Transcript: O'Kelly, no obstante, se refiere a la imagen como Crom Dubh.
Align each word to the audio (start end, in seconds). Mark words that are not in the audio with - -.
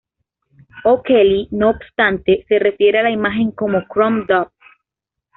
O'Kelly, 0.83 1.47
no 1.51 1.69
obstante, 1.69 2.43
se 2.49 2.57
refiere 2.57 2.97
a 2.97 3.03
la 3.03 3.11
imagen 3.11 3.51
como 3.51 3.83
Crom 3.87 4.25
Dubh. 4.25 4.49